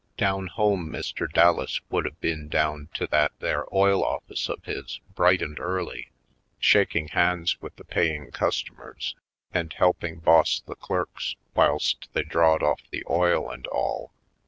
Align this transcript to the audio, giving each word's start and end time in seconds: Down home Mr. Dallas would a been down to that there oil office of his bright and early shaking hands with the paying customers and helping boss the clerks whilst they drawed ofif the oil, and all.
Down 0.17 0.47
home 0.47 0.89
Mr. 0.91 1.31
Dallas 1.31 1.79
would 1.91 2.07
a 2.07 2.11
been 2.13 2.47
down 2.49 2.89
to 2.95 3.05
that 3.11 3.33
there 3.37 3.65
oil 3.71 4.03
office 4.03 4.49
of 4.49 4.63
his 4.65 4.99
bright 5.13 5.43
and 5.43 5.59
early 5.59 6.09
shaking 6.57 7.09
hands 7.09 7.61
with 7.61 7.75
the 7.75 7.83
paying 7.85 8.31
customers 8.31 9.15
and 9.53 9.71
helping 9.71 10.17
boss 10.17 10.59
the 10.61 10.73
clerks 10.73 11.35
whilst 11.53 12.09
they 12.13 12.23
drawed 12.23 12.61
ofif 12.61 12.79
the 12.89 13.03
oil, 13.11 13.47
and 13.51 13.67
all. 13.67 14.11